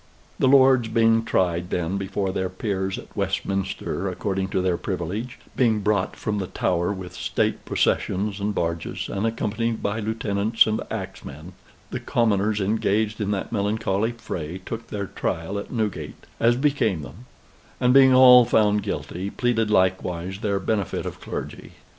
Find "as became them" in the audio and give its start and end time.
16.39-17.27